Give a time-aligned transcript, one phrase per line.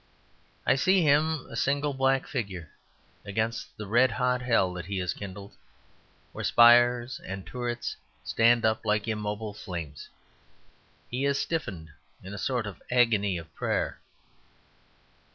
[0.65, 2.71] I see him, a single black figure
[3.23, 5.53] against the red hot hell that he has kindled,
[6.31, 10.09] where spires and turrets stand up like immobile flames:
[11.11, 11.91] he is stiffened
[12.23, 13.99] in a sort of agony of prayer.